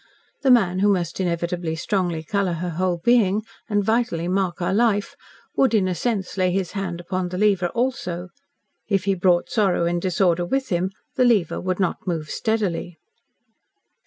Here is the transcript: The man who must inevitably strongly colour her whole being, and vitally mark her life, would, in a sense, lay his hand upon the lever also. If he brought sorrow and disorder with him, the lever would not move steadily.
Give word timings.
The 0.41 0.49
man 0.49 0.79
who 0.79 0.91
must 0.91 1.19
inevitably 1.19 1.75
strongly 1.75 2.23
colour 2.23 2.53
her 2.53 2.71
whole 2.71 2.97
being, 2.97 3.43
and 3.69 3.83
vitally 3.83 4.27
mark 4.27 4.57
her 4.57 4.73
life, 4.73 5.15
would, 5.55 5.75
in 5.75 5.87
a 5.87 5.93
sense, 5.93 6.37
lay 6.39 6.49
his 6.49 6.71
hand 6.71 6.99
upon 6.99 7.29
the 7.29 7.37
lever 7.37 7.67
also. 7.67 8.29
If 8.87 9.03
he 9.03 9.13
brought 9.13 9.51
sorrow 9.51 9.85
and 9.85 10.01
disorder 10.01 10.43
with 10.43 10.69
him, 10.69 10.89
the 11.17 11.23
lever 11.23 11.61
would 11.61 11.79
not 11.79 12.07
move 12.07 12.31
steadily. 12.31 12.97